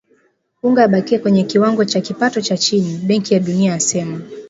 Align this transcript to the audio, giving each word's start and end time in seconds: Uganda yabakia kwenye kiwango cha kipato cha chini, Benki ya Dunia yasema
Uganda 0.63 0.81
yabakia 0.95 1.19
kwenye 1.19 1.43
kiwango 1.43 1.85
cha 1.85 2.01
kipato 2.01 2.41
cha 2.41 2.57
chini, 2.57 2.97
Benki 2.97 3.33
ya 3.33 3.39
Dunia 3.39 3.71
yasema 3.71 4.21